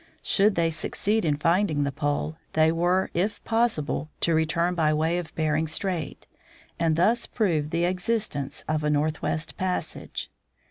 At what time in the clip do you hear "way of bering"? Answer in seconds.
4.95-5.67